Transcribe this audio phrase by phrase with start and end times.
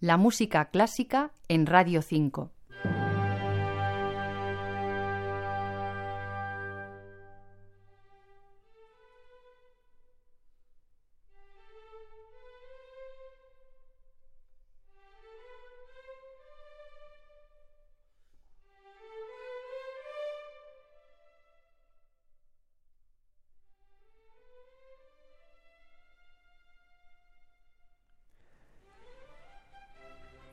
[0.00, 2.52] La música clásica en Radio 5.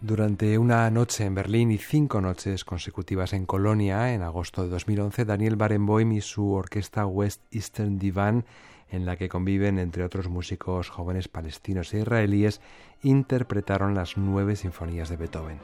[0.05, 5.25] Durante una noche en Berlín y cinco noches consecutivas en Colonia, en agosto de 2011,
[5.25, 8.45] Daniel Barenboim y su orquesta West Eastern Divan,
[8.91, 12.61] en la que conviven entre otros músicos jóvenes palestinos e israelíes,
[13.01, 15.57] interpretaron las nueve sinfonías de Beethoven.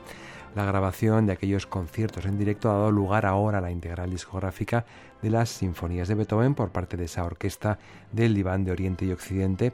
[0.55, 4.87] La grabación de aquellos conciertos en directo ha dado lugar ahora a la integral discográfica
[5.21, 7.77] de las sinfonías de Beethoven por parte de esa orquesta
[8.11, 9.73] del Diván de Oriente y Occidente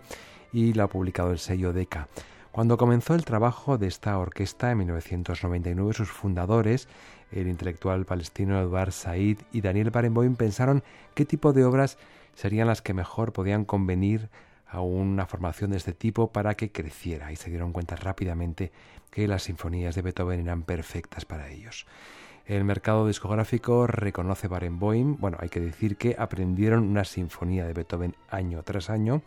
[0.52, 2.10] y la ha publicado el sello Decca.
[2.58, 6.88] Cuando comenzó el trabajo de esta orquesta en 1999, sus fundadores,
[7.32, 10.82] el intelectual palestino Eduard Said y Daniel Barenboim, pensaron
[11.14, 12.00] qué tipo de obras
[12.34, 14.30] serían las que mejor podían convenir
[14.66, 18.72] a una formación de este tipo para que creciera y se dieron cuenta rápidamente
[19.12, 21.86] que las sinfonías de Beethoven eran perfectas para ellos.
[22.48, 28.16] El mercado discográfico reconoce Barenboim, bueno, hay que decir que aprendieron una sinfonía de Beethoven
[28.30, 29.22] año tras año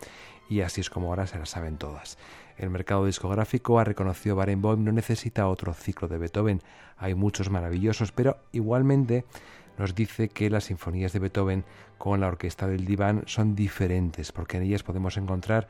[0.49, 2.19] y así es como ahora se las saben todas.
[2.61, 6.61] El mercado discográfico ha reconocido Barenboim no necesita otro ciclo de Beethoven.
[6.99, 9.25] Hay muchos maravillosos, pero igualmente
[9.79, 11.65] nos dice que las sinfonías de Beethoven
[11.97, 15.69] con la orquesta del diván son diferentes, porque en ellas podemos encontrar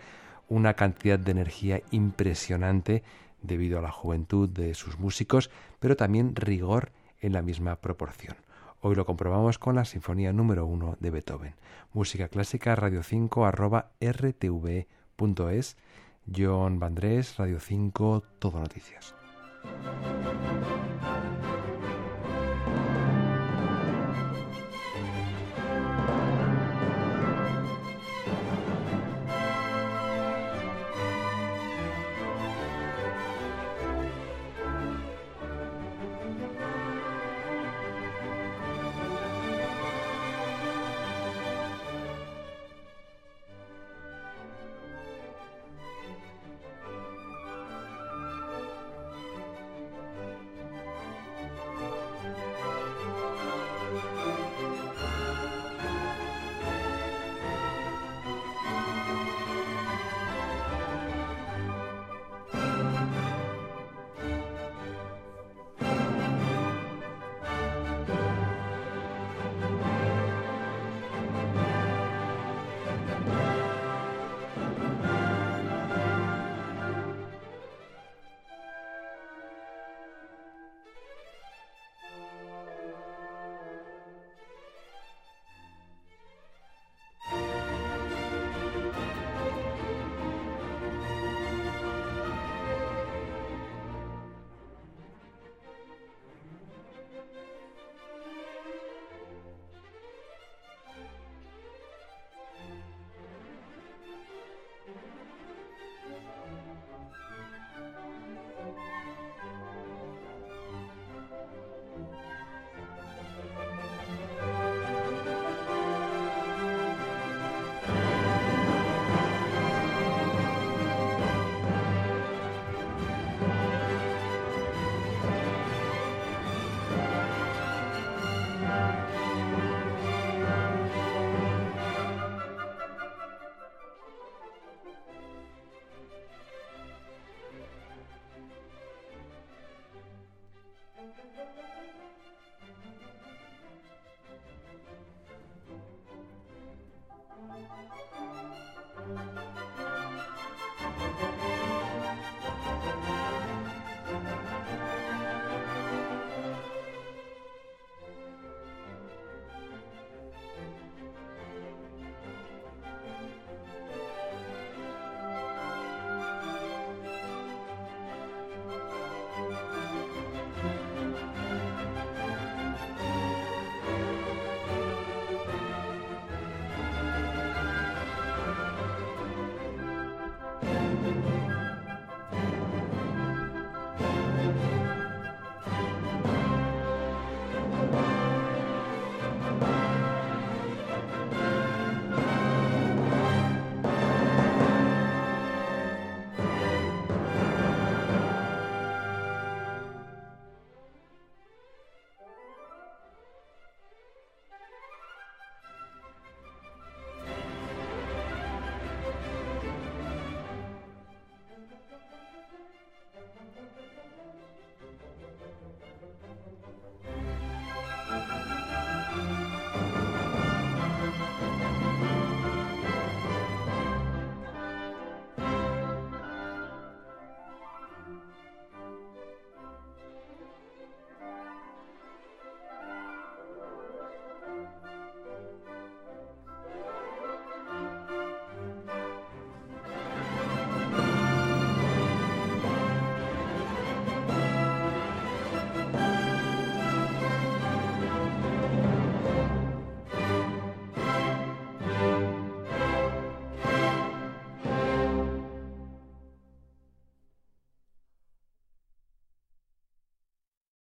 [0.48, 3.05] una cantidad de energía impresionante
[3.41, 8.34] debido a la juventud de sus músicos, pero también rigor en la misma proporción.
[8.80, 11.55] Hoy lo comprobamos con la Sinfonía número 1 de Beethoven.
[11.92, 15.77] Música clásica radio 5 arroba rtv.es
[16.26, 19.14] John Vandrés, Radio 5, Todo Noticias.